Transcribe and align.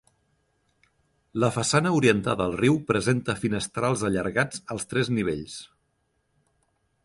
La 1.43 1.49
façana 1.57 1.91
orientada 1.97 2.47
al 2.49 2.57
riu 2.63 2.79
presenta 2.93 3.37
finestrals 3.43 4.07
allargats 4.09 4.65
als 4.77 4.91
tres 4.95 5.15
nivells. 5.19 5.63